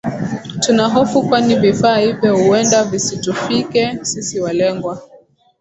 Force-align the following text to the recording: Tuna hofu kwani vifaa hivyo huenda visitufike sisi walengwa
Tuna 0.61 0.87
hofu 0.87 1.23
kwani 1.27 1.55
vifaa 1.55 1.97
hivyo 1.97 2.37
huenda 2.37 2.83
visitufike 2.83 3.99
sisi 4.01 4.39
walengwa 4.39 5.09